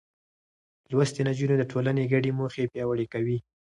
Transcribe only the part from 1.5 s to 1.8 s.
د